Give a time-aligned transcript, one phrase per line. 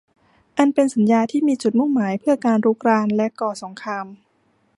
[0.57, 4.05] อันเป็นสัญญาที่มีจุดมุ่งหมายเพื่อการรุกรานและก่อสงคราม